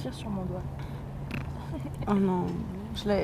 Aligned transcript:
Tire 0.00 0.14
sur 0.14 0.30
mon 0.30 0.42
doigt. 0.42 0.62
Oh 2.08 2.14
non. 2.14 2.46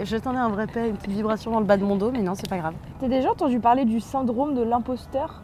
J'attendais 0.04 0.38
un 0.38 0.50
vrai 0.50 0.66
paix, 0.66 0.88
une 0.88 0.96
petite 0.96 1.10
vibration 1.12 1.50
dans 1.50 1.60
le 1.60 1.66
bas 1.66 1.76
de 1.76 1.84
mon 1.84 1.96
dos, 1.96 2.12
mais 2.12 2.22
non, 2.22 2.34
c'est 2.34 2.48
pas 2.48 2.58
grave. 2.58 2.74
T'as 3.00 3.08
déjà 3.08 3.32
entendu 3.32 3.58
parler 3.58 3.84
du 3.84 4.00
syndrome 4.00 4.54
de 4.54 4.62
l'imposteur? 4.62 5.42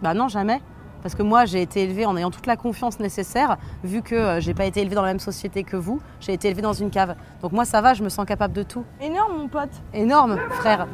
Bah 0.00 0.14
non, 0.14 0.28
jamais. 0.28 0.62
Parce 1.02 1.14
que 1.14 1.22
moi, 1.22 1.44
j'ai 1.44 1.60
été 1.60 1.82
élevée 1.82 2.06
en 2.06 2.16
ayant 2.16 2.30
toute 2.30 2.46
la 2.46 2.56
confiance 2.56 2.98
nécessaire, 2.98 3.58
vu 3.84 4.02
que 4.02 4.14
euh, 4.14 4.40
j'ai 4.40 4.54
pas 4.54 4.64
été 4.64 4.80
élevée 4.80 4.94
dans 4.94 5.02
la 5.02 5.08
même 5.08 5.18
société 5.18 5.64
que 5.64 5.76
vous, 5.76 6.00
j'ai 6.20 6.32
été 6.32 6.48
élevée 6.48 6.62
dans 6.62 6.72
une 6.72 6.90
cave. 6.90 7.16
Donc 7.42 7.52
moi, 7.52 7.64
ça 7.64 7.80
va, 7.80 7.94
je 7.94 8.02
me 8.02 8.08
sens 8.08 8.24
capable 8.24 8.54
de 8.54 8.62
tout. 8.62 8.84
Énorme, 9.00 9.36
mon 9.36 9.48
pote. 9.48 9.70
Énorme, 9.92 10.38
frère. 10.50 10.86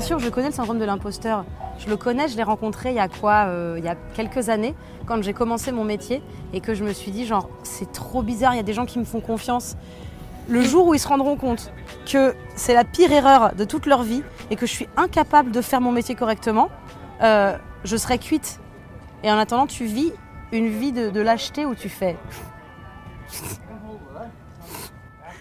Bien 0.00 0.06
sûr, 0.06 0.18
je 0.18 0.30
connais 0.30 0.46
le 0.46 0.54
syndrome 0.54 0.78
de 0.78 0.84
l'imposteur. 0.86 1.44
Je 1.78 1.86
le 1.86 1.98
connais, 1.98 2.26
je 2.26 2.34
l'ai 2.34 2.42
rencontré 2.42 2.88
il 2.88 2.96
y 2.96 3.00
a 3.00 3.08
quoi 3.08 3.48
euh, 3.48 3.74
Il 3.76 3.84
y 3.84 3.88
a 3.88 3.96
quelques 4.14 4.48
années, 4.48 4.74
quand 5.04 5.22
j'ai 5.22 5.34
commencé 5.34 5.72
mon 5.72 5.84
métier 5.84 6.22
et 6.54 6.62
que 6.62 6.72
je 6.72 6.84
me 6.84 6.94
suis 6.94 7.10
dit, 7.10 7.26
genre, 7.26 7.50
c'est 7.64 7.92
trop 7.92 8.22
bizarre, 8.22 8.54
il 8.54 8.56
y 8.56 8.60
a 8.60 8.62
des 8.62 8.72
gens 8.72 8.86
qui 8.86 8.98
me 8.98 9.04
font 9.04 9.20
confiance. 9.20 9.76
Le 10.48 10.62
jour 10.62 10.86
où 10.86 10.94
ils 10.94 10.98
se 10.98 11.06
rendront 11.06 11.36
compte 11.36 11.70
que 12.10 12.34
c'est 12.56 12.72
la 12.72 12.84
pire 12.84 13.12
erreur 13.12 13.54
de 13.54 13.64
toute 13.64 13.84
leur 13.84 14.02
vie 14.02 14.22
et 14.50 14.56
que 14.56 14.64
je 14.64 14.72
suis 14.72 14.88
incapable 14.96 15.50
de 15.50 15.60
faire 15.60 15.82
mon 15.82 15.92
métier 15.92 16.14
correctement, 16.14 16.70
euh, 17.22 17.54
je 17.84 17.96
serai 17.98 18.16
cuite. 18.16 18.58
Et 19.22 19.30
en 19.30 19.36
attendant, 19.36 19.66
tu 19.66 19.84
vis 19.84 20.14
une 20.50 20.68
vie 20.68 20.92
de, 20.92 21.10
de 21.10 21.20
lâcheté 21.20 21.66
où 21.66 21.74
tu 21.74 21.90
fais. 21.90 22.16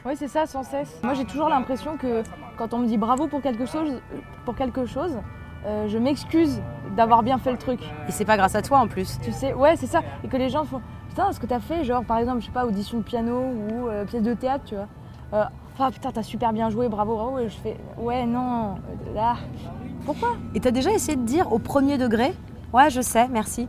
Oui, 0.05 0.13
c'est 0.15 0.27
ça, 0.27 0.45
sans 0.45 0.63
cesse. 0.63 0.99
Moi, 1.03 1.13
j'ai 1.13 1.25
toujours 1.25 1.49
l'impression 1.49 1.97
que 1.97 2.23
quand 2.57 2.73
on 2.73 2.79
me 2.79 2.87
dit 2.87 2.97
bravo 2.97 3.27
pour 3.27 3.41
quelque 3.41 3.65
chose, 3.65 4.01
pour 4.45 4.55
quelque 4.55 4.85
chose 4.85 5.17
euh, 5.65 5.89
je 5.89 5.97
m'excuse 5.97 6.61
d'avoir 6.95 7.21
bien 7.21 7.37
fait 7.37 7.51
le 7.51 7.57
truc. 7.57 7.81
Et 8.07 8.11
c'est 8.11 8.23
pas 8.25 8.37
grâce 8.37 8.55
à 8.55 8.61
toi 8.61 8.79
en 8.79 8.87
plus. 8.87 9.19
Tu 9.21 9.31
sais, 9.33 9.53
ouais, 9.53 9.75
c'est 9.75 9.87
ça. 9.87 10.01
Et 10.23 10.27
que 10.29 10.37
les 10.37 10.49
gens 10.49 10.63
font 10.63 10.81
Putain, 11.09 11.31
ce 11.33 11.39
que 11.39 11.47
t'as 11.47 11.59
fait, 11.59 11.83
genre 11.83 12.05
par 12.05 12.17
exemple, 12.19 12.39
je 12.41 12.45
sais 12.45 12.51
pas, 12.51 12.65
audition 12.65 12.99
de 12.99 13.03
piano 13.03 13.41
ou 13.41 13.89
euh, 13.89 14.05
pièce 14.05 14.23
de 14.23 14.33
théâtre, 14.33 14.63
tu 14.65 14.75
vois. 14.75 14.87
Euh, 15.33 15.43
Ah 15.79 15.91
putain, 15.91 16.11
t'as 16.11 16.23
super 16.23 16.53
bien 16.53 16.69
joué, 16.69 16.87
bravo, 16.87 17.15
bravo. 17.15 17.39
Et 17.39 17.49
je 17.49 17.57
fais 17.57 17.77
Ouais, 17.97 18.25
non, 18.25 18.75
là. 19.13 19.35
Pourquoi? 20.05 20.37
Et 20.55 20.59
t'as 20.59 20.71
déjà 20.71 20.91
essayé 20.91 21.17
de 21.17 21.23
dire 21.23 21.51
au 21.51 21.59
premier 21.59 21.97
degré? 21.97 22.33
Ouais, 22.71 22.89
je 22.89 23.01
sais, 23.01 23.27
merci. 23.27 23.67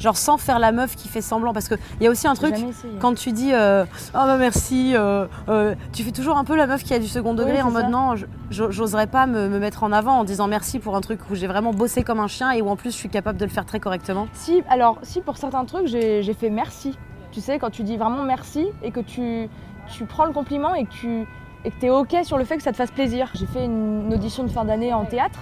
Genre 0.00 0.16
sans 0.16 0.38
faire 0.38 0.58
la 0.58 0.72
meuf 0.72 0.96
qui 0.96 1.08
fait 1.08 1.20
semblant. 1.20 1.52
Parce 1.52 1.68
qu'il 1.68 1.78
y 2.00 2.06
a 2.06 2.10
aussi 2.10 2.26
un 2.26 2.34
truc, 2.34 2.54
quand 3.00 3.14
tu 3.14 3.32
dis 3.32 3.52
euh, 3.52 3.84
Oh 4.14 4.24
bah 4.24 4.38
merci, 4.38 4.92
euh, 4.96 5.26
euh, 5.48 5.74
tu 5.92 6.02
fais 6.02 6.10
toujours 6.10 6.38
un 6.38 6.44
peu 6.44 6.56
la 6.56 6.66
meuf 6.66 6.82
qui 6.82 6.94
a 6.94 6.98
du 6.98 7.06
second 7.06 7.34
degré 7.34 7.56
Oui, 7.56 7.62
en 7.62 7.70
mode 7.70 7.82
ça. 7.82 7.88
Non, 7.88 8.14
j'oserais 8.50 9.06
pas 9.06 9.26
me, 9.26 9.48
me 9.48 9.58
mettre 9.58 9.84
en 9.84 9.92
avant 9.92 10.18
en 10.18 10.24
disant 10.24 10.48
merci 10.48 10.78
pour 10.78 10.96
un 10.96 11.02
truc 11.02 11.20
où 11.30 11.34
j'ai 11.34 11.46
vraiment 11.46 11.72
bossé 11.72 12.02
comme 12.02 12.18
un 12.18 12.28
chien 12.28 12.50
et 12.52 12.62
où 12.62 12.70
en 12.70 12.76
plus 12.76 12.90
je 12.90 12.96
suis 12.96 13.10
capable 13.10 13.38
de 13.38 13.44
le 13.44 13.50
faire 13.50 13.66
très 13.66 13.78
correctement. 13.78 14.26
Si, 14.32 14.62
alors, 14.70 14.98
si 15.02 15.20
pour 15.20 15.36
certains 15.36 15.66
trucs, 15.66 15.86
j'ai 15.86 16.22
j'ai 16.22 16.34
fait 16.34 16.50
merci. 16.50 16.96
Tu 17.30 17.40
sais, 17.40 17.58
quand 17.58 17.70
tu 17.70 17.82
dis 17.82 17.98
vraiment 17.98 18.24
merci 18.24 18.68
et 18.82 18.90
que 18.90 19.00
tu, 19.00 19.48
tu 19.86 20.04
prends 20.06 20.24
le 20.24 20.32
compliment 20.32 20.74
et 20.74 20.86
que 20.86 20.90
tu 20.90 21.26
et 21.64 21.70
que 21.70 21.84
es 21.84 21.90
OK 21.90 22.16
sur 22.22 22.38
le 22.38 22.44
fait 22.44 22.56
que 22.56 22.62
ça 22.62 22.72
te 22.72 22.76
fasse 22.76 22.90
plaisir. 22.90 23.30
J'ai 23.34 23.46
fait 23.46 23.66
une 23.66 24.12
audition 24.14 24.44
de 24.44 24.48
fin 24.48 24.64
d'année 24.64 24.94
en 24.94 25.04
théâtre 25.04 25.40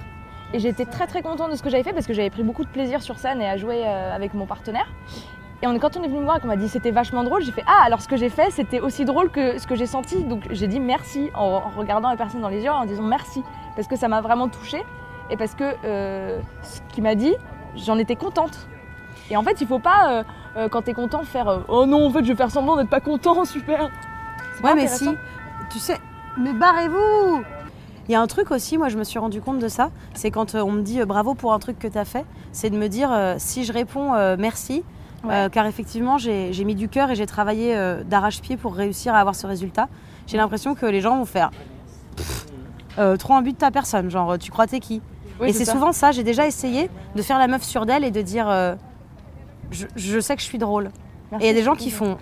et 0.53 0.59
j'étais 0.59 0.87
très 0.87 1.07
très 1.07 1.23
contente 1.23 1.51
de 1.51 1.57
ce 1.57 1.63
que 1.63 1.71
j'avais 1.71 1.83
fait 1.83 1.93
parce 1.93 2.07
que 2.07 2.13
j'avais 2.13 2.31
pris 2.31 2.43
beaucoup 2.43 2.65
de 2.65 2.69
plaisir 2.69 3.03
sur 3.03 3.19
scène 3.19 3.41
et 3.41 3.49
à 3.49 3.57
jouer 3.57 3.83
euh, 3.85 4.15
avec 4.15 4.35
mon 4.35 4.47
partenaire. 4.47 4.87
Et 5.61 5.67
on, 5.67 5.77
quand 5.79 5.97
on 5.97 6.03
est 6.03 6.09
venu 6.09 6.21
me 6.21 6.25
voir 6.25 6.37
et 6.37 6.41
qu'on 6.41 6.47
m'a 6.47 6.57
dit 6.57 6.69
c'était 6.69 6.91
vachement 6.93 7.25
drôle, 7.25 7.43
j'ai 7.43 7.53
fait 7.53 7.65
Ah, 7.67 7.83
alors 7.85 8.01
ce 8.01 8.09
que 8.09 8.17
j'ai 8.17 8.29
fait 8.31 8.51
c'était 8.51 8.81
aussi 8.81 9.05
drôle 9.05 9.31
que 9.31 9.59
ce 9.59 9.67
que 9.67 9.75
j'ai 9.75 9.87
senti. 9.87 10.25
Donc 10.25 10.45
j'ai 10.51 10.69
dit 10.69 10.81
merci 10.81 11.31
en, 11.35 11.45
en 11.45 11.69
regardant 11.77 12.11
la 12.11 12.17
personne 12.17 12.41
dans 12.41 12.49
les 12.49 12.63
yeux 12.63 12.71
en 12.71 12.85
disant 12.85 13.03
merci 13.03 13.43
parce 13.77 13.89
que 13.89 13.97
ça 13.97 14.09
m'a 14.09 14.21
vraiment 14.21 14.49
touchée 14.49 14.83
et 15.31 15.37
parce 15.37 15.55
que 15.55 15.75
euh, 15.85 16.41
ce 16.63 16.81
qu'il 16.93 17.03
m'a 17.03 17.15
dit, 17.15 17.35
j'en 17.77 17.99
étais 17.99 18.17
contente. 18.17 18.69
Et 19.31 19.37
en 19.37 19.43
fait, 19.43 19.61
il 19.61 19.67
faut 19.67 19.79
pas, 19.79 20.11
euh, 20.11 20.23
euh, 20.57 20.69
quand 20.69 20.83
t'es 20.83 20.95
content, 20.95 21.23
faire 21.23 21.65
Oh 21.69 21.85
non, 21.87 22.07
en 22.07 22.11
fait, 22.11 22.25
je 22.25 22.29
vais 22.33 22.35
faire 22.37 22.51
semblant 22.51 22.77
d'être 22.77 22.89
pas 22.89 23.01
content, 23.01 23.45
super. 23.45 23.91
C'est 24.55 24.63
pas 24.63 24.69
Ouais, 24.69 24.75
mais 24.75 24.87
si, 24.89 25.09
tu 25.71 25.79
sais, 25.79 25.99
mais 26.39 26.53
barrez-vous 26.53 27.43
Il 28.09 28.13
y 28.13 28.15
a 28.15 28.21
un 28.21 28.27
truc 28.27 28.51
aussi, 28.51 28.79
moi 28.79 28.89
je 28.89 28.97
me 28.97 29.05
suis 29.05 29.19
rendu 29.19 29.43
compte 29.43 29.59
de 29.59 29.69
ça, 29.69 29.91
c'est 30.15 30.31
quand 30.31 30.55
euh, 30.55 30.63
on 30.63 30.73
me 30.73 30.83
dit 30.83 31.01
euh, 31.01 31.05
bravo 31.07 31.35
pour 31.35 31.53
un 31.53 31.59
truc 31.59 31.79
que 31.79 31.89
tu 31.89 31.99
as 31.99 32.07
fait, 32.07 32.25
c'est 32.53 32.71
de 32.71 32.77
me 32.79 32.89
dire 32.89 33.13
euh, 33.13 33.35
si 33.39 33.65
je 33.65 33.73
réponds 33.73 34.13
merci, 34.39 34.83
euh, 35.27 35.49
car 35.51 35.67
effectivement 35.67 36.17
j'ai 36.17 36.65
mis 36.65 36.75
du 36.75 36.89
cœur 36.89 37.11
et 37.11 37.15
j'ai 37.17 37.27
travaillé 37.27 37.77
euh, 37.77 38.03
d'arrache-pied 38.05 38.57
pour 38.57 38.75
réussir 38.75 39.15
à 39.15 39.19
avoir 39.19 39.35
ce 39.35 39.47
résultat, 39.47 39.89
j'ai 40.27 40.39
l'impression 40.39 40.75
que 40.75 40.87
les 40.87 41.01
gens 41.01 41.19
vont 41.19 41.27
faire 41.27 41.51
Pff, 42.17 42.47
euh, 42.99 43.17
trop 43.17 43.35
un 43.35 43.43
but 43.43 43.53
de 43.53 43.59
ta 43.59 43.71
personne, 43.71 44.11
genre 44.11 44.39
tu 44.39 44.51
crois 44.51 44.67
t'es 44.67 44.81
qui? 44.81 45.03
Oui, 45.41 45.51
Et 45.51 45.53
c'est 45.53 45.67
souvent 45.67 45.93
ça, 45.93 46.11
j'ai 46.11 46.25
déjà 46.25 46.47
essayé 46.47 46.91
de 47.15 47.23
faire 47.23 47.39
la 47.39 47.47
meuf 47.47 47.63
sur 47.63 47.85
d'elle 47.85 48.05
et 48.05 48.11
de 48.11 48.23
dire 48.23 48.47
je, 49.71 49.87
je 49.97 50.19
sais 50.19 50.35
que 50.35 50.41
je 50.41 50.47
suis 50.47 50.59
drôle. 50.59 50.91
Merci, 51.31 51.47
et 51.47 51.51
il 51.51 51.53
y 51.53 51.57
a 51.57 51.61
des 51.61 51.65
gens 51.65 51.75
qui 51.75 51.91
font 51.91 52.17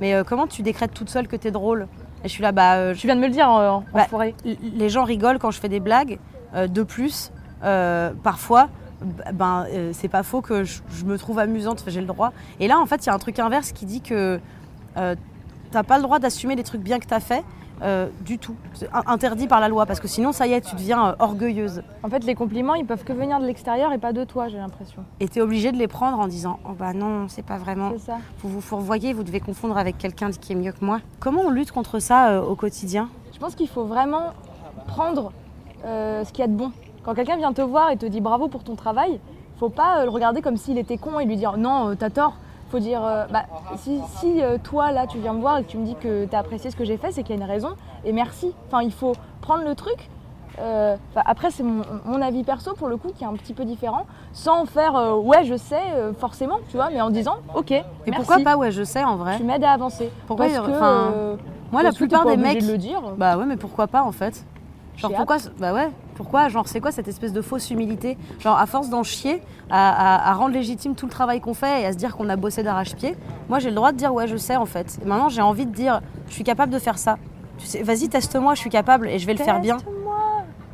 mais 0.00 0.14
comment 0.26 0.46
tu 0.46 0.62
décrètes 0.62 0.94
toute 0.94 1.10
seule 1.10 1.26
que 1.26 1.36
t'es 1.36 1.50
drôle? 1.50 1.88
Et 2.24 2.28
je 2.28 2.32
suis 2.32 2.42
là, 2.42 2.52
bah, 2.52 2.76
euh, 2.76 2.94
Tu 2.94 3.06
viens 3.06 3.16
de 3.16 3.20
me 3.20 3.26
le 3.26 3.32
dire 3.32 3.48
en, 3.48 3.76
en 3.76 3.84
Bah, 3.92 4.04
forêt. 4.04 4.34
Les 4.62 4.88
gens 4.88 5.04
rigolent 5.04 5.38
quand 5.38 5.50
je 5.50 5.60
fais 5.60 5.68
des 5.68 5.80
blagues. 5.80 6.18
Euh, 6.54 6.66
de 6.66 6.82
plus, 6.82 7.30
euh, 7.64 8.12
parfois, 8.22 8.68
ben, 9.32 9.66
euh, 9.70 9.90
c'est 9.92 10.08
pas 10.08 10.22
faux 10.22 10.40
que 10.40 10.64
je, 10.64 10.80
je 10.90 11.04
me 11.04 11.18
trouve 11.18 11.38
amusante, 11.38 11.84
j'ai 11.86 12.00
le 12.00 12.06
droit. 12.06 12.32
Et 12.60 12.68
là, 12.68 12.78
en 12.78 12.86
fait, 12.86 13.04
il 13.04 13.08
y 13.08 13.10
a 13.10 13.14
un 13.14 13.18
truc 13.18 13.38
inverse 13.38 13.72
qui 13.72 13.84
dit 13.84 14.00
que 14.00 14.40
euh, 14.96 15.14
t'as 15.70 15.82
pas 15.82 15.96
le 15.98 16.02
droit 16.04 16.18
d'assumer 16.18 16.54
les 16.56 16.62
trucs 16.62 16.80
bien 16.80 16.98
que 16.98 17.06
t'as 17.06 17.20
fait 17.20 17.44
euh, 17.84 18.08
du 18.22 18.38
tout. 18.38 18.56
Interdit 19.06 19.46
par 19.46 19.60
la 19.60 19.68
loi, 19.68 19.84
parce 19.84 20.00
que 20.00 20.08
sinon, 20.08 20.32
ça 20.32 20.46
y 20.46 20.52
est, 20.52 20.62
tu 20.62 20.74
deviens 20.74 21.08
euh, 21.08 21.14
orgueilleuse. 21.18 21.82
En 22.02 22.08
fait, 22.08 22.24
les 22.24 22.34
compliments, 22.34 22.74
ils 22.74 22.86
peuvent 22.86 23.04
que 23.04 23.12
venir 23.12 23.38
de 23.40 23.46
l'extérieur 23.46 23.92
et 23.92 23.98
pas 23.98 24.14
de 24.14 24.24
toi, 24.24 24.48
j'ai 24.48 24.56
l'impression. 24.56 25.04
Et 25.20 25.28
t'es 25.28 25.42
obligé 25.42 25.70
de 25.70 25.76
les 25.76 25.86
prendre 25.86 26.18
en 26.18 26.26
disant 26.26 26.58
Oh 26.66 26.72
bah 26.72 26.94
non, 26.94 27.28
c'est 27.28 27.44
pas 27.44 27.58
vraiment. 27.58 27.90
C'est 27.92 28.06
ça. 28.06 28.18
Vous 28.38 28.48
vous 28.48 28.62
fourvoyez, 28.62 29.12
vous 29.12 29.22
devez 29.22 29.40
confondre 29.40 29.76
avec 29.76 29.98
quelqu'un 29.98 30.30
qui 30.30 30.52
est 30.52 30.56
mieux 30.56 30.72
que 30.72 30.82
moi. 30.82 31.00
Comment 31.20 31.42
on 31.42 31.50
lutte 31.50 31.72
contre 31.72 31.98
ça 31.98 32.30
euh, 32.30 32.42
au 32.42 32.54
quotidien? 32.54 33.10
Je 33.34 33.38
pense 33.38 33.54
qu'il 33.54 33.68
faut 33.68 33.84
vraiment 33.84 34.32
prendre 34.86 35.32
ce 35.82 36.30
qu'il 36.32 36.38
y 36.38 36.44
a 36.44 36.46
de 36.46 36.56
bon. 36.56 36.72
Quand 37.04 37.12
quelqu'un 37.12 37.36
vient 37.36 37.52
te 37.52 37.60
voir 37.60 37.90
et 37.90 37.98
te 37.98 38.06
dit 38.06 38.22
bravo 38.22 38.48
pour 38.48 38.64
ton 38.64 38.74
travail, 38.76 39.20
faut 39.58 39.68
pas 39.68 40.04
le 40.04 40.10
regarder 40.10 40.40
comme 40.40 40.56
s'il 40.56 40.78
était 40.78 40.96
con 40.96 41.20
et 41.20 41.26
lui 41.26 41.36
dire 41.36 41.58
non, 41.58 41.94
t'as 41.96 42.08
tort. 42.08 42.36
Faut 42.74 42.80
dire, 42.80 43.04
euh, 43.04 43.26
bah, 43.30 43.44
si, 43.76 44.00
si, 44.16 44.42
euh, 44.42 44.58
toi 44.60 44.90
là 44.90 45.06
tu 45.06 45.18
viens 45.18 45.32
me 45.32 45.40
voir 45.40 45.58
et 45.58 45.62
que 45.62 45.68
tu 45.68 45.78
me 45.78 45.84
dis 45.86 45.94
que 45.94 46.24
t'as 46.24 46.40
apprécié 46.40 46.72
ce 46.72 46.76
que 46.76 46.84
j'ai 46.84 46.96
fait, 46.96 47.12
c'est 47.12 47.22
qu'il 47.22 47.36
y 47.36 47.38
a 47.38 47.40
une 47.40 47.48
raison 47.48 47.68
et 48.04 48.12
merci. 48.12 48.52
Enfin, 48.66 48.82
il 48.82 48.90
faut 48.90 49.12
prendre 49.42 49.62
le 49.62 49.76
truc. 49.76 50.10
euh, 50.58 50.96
après, 51.14 51.52
c'est 51.52 51.62
mon, 51.62 51.84
mon 52.04 52.20
avis 52.20 52.42
perso 52.42 52.74
pour 52.74 52.88
le 52.88 52.96
coup 52.96 53.10
qui 53.16 53.22
est 53.22 53.28
un 53.28 53.34
petit 53.34 53.54
peu 53.54 53.64
différent, 53.64 54.06
sans 54.32 54.66
faire 54.66 54.96
euh, 54.96 55.14
ouais, 55.14 55.44
je 55.44 55.56
sais, 55.56 55.78
euh, 55.94 56.12
forcément, 56.14 56.58
tu 56.68 56.76
vois, 56.76 56.90
mais 56.90 57.00
en 57.00 57.10
disant 57.10 57.36
ok. 57.54 57.70
Et 57.70 57.84
merci, 58.08 58.16
pourquoi 58.16 58.38
pas 58.42 58.56
Ouais, 58.56 58.72
je 58.72 58.82
sais 58.82 59.04
en 59.04 59.14
vrai. 59.14 59.36
Tu 59.36 59.44
m'aides 59.44 59.62
à 59.62 59.70
avancer. 59.70 60.10
Pourquoi 60.26 60.46
Parce 60.48 60.66
que, 60.66 61.36
Moi, 61.70 61.84
la 61.84 61.92
plupart 61.92 62.26
des 62.26 62.36
mecs. 62.36 62.60
de 62.60 62.72
le 62.72 62.76
dire. 62.78 63.00
Bah 63.16 63.38
ouais, 63.38 63.46
mais 63.46 63.56
pourquoi 63.56 63.86
pas 63.86 64.02
en 64.02 64.10
fait 64.10 64.44
Genre 64.96 65.10
pourquoi 65.16 65.36
Bah 65.58 65.72
ouais, 65.74 65.88
pourquoi 66.14 66.48
Genre 66.48 66.68
c'est 66.68 66.80
quoi 66.80 66.92
cette 66.92 67.08
espèce 67.08 67.32
de 67.32 67.42
fausse 67.42 67.70
humilité? 67.70 68.16
Genre 68.40 68.56
à 68.58 68.66
force 68.66 68.88
d'en 68.88 69.02
chier, 69.02 69.42
à, 69.70 69.90
à- 70.26 70.30
à 70.30 70.34
rendre 70.34 70.54
légitime 70.54 70.94
tout 70.94 71.06
le 71.06 71.10
travail 71.12 71.40
qu'on 71.40 71.54
fait 71.54 71.82
et 71.82 71.86
à 71.86 71.92
se 71.92 71.96
dire 71.96 72.16
qu'on 72.16 72.28
a 72.28 72.36
bossé 72.36 72.62
d'arrache-pied, 72.62 73.16
moi 73.48 73.58
j'ai 73.58 73.70
le 73.70 73.74
droit 73.76 73.92
de 73.92 73.96
dire 73.96 74.14
ouais 74.14 74.28
je 74.28 74.36
sais 74.36 74.56
en 74.56 74.66
fait. 74.66 74.98
Et 75.02 75.06
maintenant 75.06 75.28
j'ai 75.28 75.42
envie 75.42 75.66
de 75.66 75.72
dire 75.72 76.00
je 76.28 76.32
suis 76.34 76.44
capable 76.44 76.72
de 76.72 76.78
faire 76.78 76.98
ça. 76.98 77.18
Tu 77.58 77.66
sais, 77.66 77.82
vas-y 77.82 78.08
teste-moi, 78.08 78.54
je 78.54 78.60
suis 78.60 78.70
capable 78.70 79.08
et 79.08 79.18
je 79.18 79.26
vais 79.26 79.32
le 79.34 79.38
faire 79.44 79.60
bien. 79.60 79.76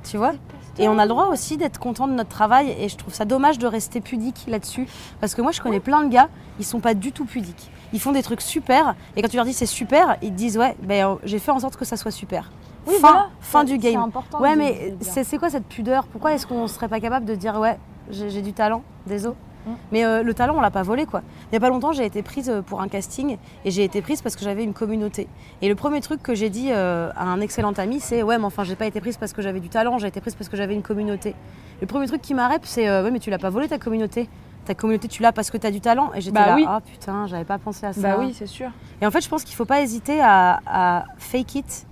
Tu 0.05 0.17
vois? 0.17 0.33
Et 0.79 0.89
on 0.89 0.99
a 0.99 1.03
le 1.05 1.09
droit 1.11 1.27
aussi 1.27 1.57
d'être 1.59 1.79
content 1.79 2.07
de 2.09 2.13
notre 2.15 2.31
travail 2.31 2.75
et 2.79 2.89
je 2.89 2.97
trouve 2.97 3.13
ça 3.13 3.27
dommage 3.27 3.59
de 3.59 3.67
rester 3.67 4.01
pudique 4.01 4.45
là-dessus. 4.49 4.87
Parce 5.21 5.35
que 5.35 5.43
moi 5.43 5.53
je 5.53 5.61
connais 5.61 5.81
plein 5.81 6.05
de 6.05 6.09
gars, 6.09 6.29
ils 6.59 6.65
sont 6.65 6.81
pas 6.81 6.95
du 6.95 7.13
tout 7.13 7.25
pudiques. 7.27 7.71
Ils 7.93 8.01
font 8.01 8.13
des 8.13 8.23
trucs 8.23 8.41
super 8.41 8.95
et 9.17 9.21
quand 9.23 9.29
tu 9.29 9.37
leur 9.37 9.45
dis 9.45 9.53
c'est 9.53 9.67
super, 9.67 10.17
ils 10.23 10.31
te 10.31 10.37
disent 10.37 10.57
ouais, 10.57 10.77
ben, 10.83 11.07
euh, 11.07 11.15
j'ai 11.25 11.39
fait 11.39 11.51
en 11.51 11.59
sorte 11.59 11.77
que 11.77 11.85
ça 11.85 11.97
soit 11.97 12.11
super. 12.13 12.51
Oui, 12.87 12.95
fin 12.95 13.01
voilà. 13.01 13.29
fin 13.41 13.61
C'est- 13.61 13.67
du 13.73 13.79
game. 13.79 14.01
important 14.01 14.41
Ouais, 14.41 14.57
mais 14.57 14.95
c'est 15.01 15.39
quoi 15.39 15.51
cette 15.51 15.67
pudeur? 15.67 16.05
Pourquoi 16.07 16.33
est-ce 16.33 16.47
qu'on 16.47 16.67
serait 16.67 16.89
pas 16.89 17.01
capable 17.01 17.27
de 17.27 17.35
dire 17.35 17.59
ouais, 17.59 17.79
j'ai 18.11 18.43
du 18.43 18.53
talent, 18.53 18.83
désolé. 19.07 19.35
Mm. 19.67 19.71
Mais 19.93 20.05
euh, 20.07 20.23
le 20.23 20.33
talent, 20.33 20.55
on 20.57 20.61
l'a 20.63 20.71
pas 20.71 20.83
volé 20.83 21.05
quoi. 21.05 21.21
Il 21.51 21.55
y 21.55 21.57
a 21.59 21.61
pas 21.61 21.69
longtemps, 21.69 21.93
j'ai 21.93 22.07
été 22.07 22.23
prise 22.23 22.49
euh, 22.49 22.63
pour 22.63 22.81
un 22.81 22.89
casting 22.89 23.37
et 23.67 23.71
j'ai 23.71 23.85
été 23.85 24.01
prise 24.01 24.23
parce 24.23 24.35
que 24.35 24.43
j'avais 24.43 24.65
une 24.65 24.73
communauté. 24.73 25.29
Et 25.61 25.69
le 25.69 25.75
premier 25.75 26.01
truc 26.01 26.23
que 26.23 26.35
j'ai 26.35 26.49
dit 26.49 26.69
euh, 26.73 27.11
à 27.15 27.25
un 27.25 27.43
excellent 27.43 27.73
ami, 27.73 28.01
c'est 28.01 28.23
ouais, 28.23 28.39
mais 28.39 28.47
enfin, 28.47 28.65
j'ai 28.65 28.75
pas 28.75 28.87
été 28.87 29.01
prise 29.03 29.19
parce 29.19 29.35
que 29.35 29.43
j'avais 29.43 29.61
du 29.61 29.69
talent, 29.69 29.99
j'ai 29.99 30.07
été 30.09 30.23
prise 30.23 30.35
parce 30.35 30.49
que 30.49 30.57
j'avais 30.57 30.73
une 30.75 30.81
communauté. 30.83 31.35
Le 31.83 31.87
premier 31.87 32.07
truc 32.07 32.23
qui 32.23 32.33
m'arrête, 32.33 32.63
c'est 32.65 32.89
euh, 32.89 33.05
ouais, 33.05 33.11
mais 33.11 33.19
tu 33.19 33.29
l'as 33.29 33.39
pas 33.39 33.51
volé 33.51 33.69
ta 33.69 33.79
communauté. 33.79 34.31
Ta 34.65 34.75
communauté, 34.75 35.09
tu 35.09 35.23
l'as 35.23 35.33
parce 35.33 35.51
que 35.51 35.59
tu 35.59 35.67
as 35.67 35.71
du 35.71 35.83
talent. 35.83 36.11
Et 36.15 36.23
j'étais 36.23 36.39
Bah 36.39 36.47
là, 36.47 36.55
oui. 36.55 36.65
ah 36.67 36.81
putain, 36.81 37.27
j'avais 37.27 37.45
pas 37.45 37.59
pensé 37.59 37.85
à 37.85 37.93
ça. 37.93 38.01
Bah 38.01 38.17
oui, 38.19 38.33
c'est 38.35 38.47
sûr. 38.47 38.71
Et 39.03 39.07
en 39.07 39.11
fait, 39.11 39.21
je 39.23 39.29
pense 39.29 39.45
qu'il 39.45 39.57
faut 39.57 39.65
pas 39.67 39.83
hésiter 39.83 40.21
à, 40.23 40.61
à 40.67 41.05
fake 41.19 41.55
it 41.57 41.87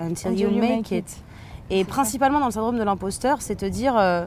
until, 0.00 0.38
you, 0.38 0.50
make, 0.50 0.90
it. 0.90 1.22
Et 1.70 1.84
principalement 1.84 2.40
dans 2.40 2.46
le 2.46 2.52
syndrome 2.52 2.78
de 2.78 2.82
l'imposteur, 2.82 3.42
c'est 3.42 3.56
te 3.56 3.66
dire 3.66 3.96
euh, 3.96 4.24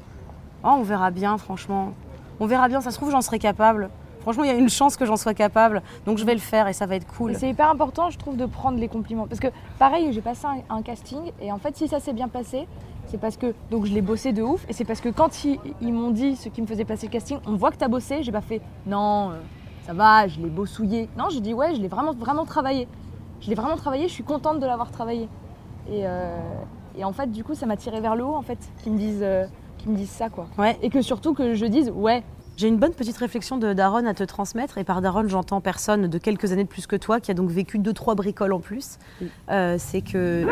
oh, 0.63 0.75
on 0.77 0.83
verra 0.83 1.11
bien, 1.11 1.37
franchement. 1.37 1.93
On 2.39 2.45
verra 2.45 2.67
bien, 2.67 2.81
ça 2.81 2.91
se 2.91 2.97
trouve, 2.97 3.11
j'en 3.11 3.21
serai 3.21 3.39
capable. 3.39 3.89
Franchement, 4.21 4.43
il 4.43 4.51
y 4.51 4.53
a 4.53 4.57
une 4.57 4.69
chance 4.69 4.97
que 4.97 5.05
j'en 5.05 5.17
sois 5.17 5.33
capable, 5.33 5.81
donc 6.05 6.19
je 6.19 6.25
vais 6.25 6.33
le 6.33 6.39
faire 6.39 6.67
et 6.67 6.73
ça 6.73 6.85
va 6.85 6.95
être 6.95 7.07
cool. 7.07 7.35
C'est 7.35 7.49
hyper 7.49 7.71
important, 7.71 8.11
je 8.11 8.19
trouve, 8.19 8.37
de 8.37 8.45
prendre 8.45 8.77
les 8.77 8.87
compliments. 8.87 9.25
Parce 9.25 9.39
que, 9.39 9.47
pareil, 9.79 10.13
j'ai 10.13 10.21
passé 10.21 10.45
un, 10.45 10.75
un 10.75 10.81
casting 10.83 11.31
et 11.41 11.51
en 11.51 11.57
fait, 11.57 11.75
si 11.75 11.87
ça 11.87 11.99
s'est 11.99 12.13
bien 12.13 12.27
passé, 12.27 12.67
c'est 13.07 13.17
parce 13.17 13.35
que. 13.35 13.53
Donc, 13.71 13.85
je 13.85 13.93
l'ai 13.93 14.01
bossé 14.01 14.31
de 14.31 14.43
ouf. 14.43 14.63
Et 14.69 14.73
c'est 14.73 14.85
parce 14.85 15.01
que 15.01 15.09
quand 15.09 15.43
ils, 15.43 15.59
ils 15.81 15.91
m'ont 15.91 16.11
dit, 16.11 16.35
ceux 16.35 16.49
qui 16.51 16.61
me 16.61 16.67
faisaient 16.67 16.85
passer 16.85 17.07
le 17.07 17.11
casting, 17.11 17.39
on 17.47 17.55
voit 17.55 17.71
que 17.71 17.77
t'as 17.77 17.87
bossé, 17.87 18.21
j'ai 18.21 18.31
pas 18.31 18.41
fait 18.41 18.61
non, 18.85 19.31
euh, 19.31 19.39
ça 19.85 19.93
va, 19.93 20.27
je 20.27 20.39
l'ai 20.39 20.49
bossouillé. 20.49 21.09
Non, 21.17 21.29
j'ai 21.29 21.41
dit 21.41 21.53
ouais, 21.53 21.75
je 21.75 21.81
l'ai 21.81 21.87
vraiment, 21.87 22.13
vraiment 22.13 22.45
travaillé. 22.45 22.87
Je 23.41 23.49
l'ai 23.49 23.55
vraiment 23.55 23.75
travaillé, 23.75 24.07
je 24.07 24.13
suis 24.13 24.23
contente 24.23 24.59
de 24.59 24.65
l'avoir 24.65 24.91
travaillé. 24.91 25.27
Et, 25.89 26.05
euh, 26.05 26.37
et 26.97 27.03
en 27.03 27.13
fait, 27.13 27.31
du 27.31 27.43
coup, 27.43 27.55
ça 27.55 27.65
m'a 27.65 27.77
tiré 27.77 28.01
vers 28.01 28.15
le 28.15 28.23
haut, 28.23 28.35
en 28.35 28.41
fait, 28.41 28.57
qu'ils 28.83 28.93
me 28.93 28.97
disent, 28.97 29.23
euh, 29.23 29.45
qu'ils 29.77 29.91
me 29.91 29.97
disent 29.97 30.09
ça, 30.09 30.29
quoi. 30.29 30.47
Ouais. 30.57 30.77
Et 30.81 30.89
que 30.89 31.01
surtout 31.01 31.33
que 31.33 31.53
je 31.53 31.65
dise 31.65 31.89
ouais, 31.89 32.23
J'ai 32.57 32.67
une 32.67 32.77
bonne 32.77 32.93
petite 32.93 33.17
réflexion 33.17 33.57
de 33.57 33.73
Daron 33.73 34.05
à 34.05 34.13
te 34.13 34.23
transmettre. 34.23 34.77
Et 34.77 34.83
par 34.83 35.01
Daron, 35.01 35.27
j'entends 35.27 35.61
personne 35.61 36.07
de 36.07 36.17
quelques 36.17 36.51
années 36.51 36.63
de 36.63 36.69
plus 36.69 36.87
que 36.87 36.95
toi, 36.95 37.19
qui 37.19 37.31
a 37.31 37.33
donc 37.33 37.49
vécu 37.49 37.79
deux, 37.79 37.93
trois 37.93 38.15
bricoles 38.15 38.53
en 38.53 38.59
plus. 38.59 38.97
Oui. 39.21 39.29
Euh, 39.49 39.75
c'est 39.79 40.01
que 40.01 40.45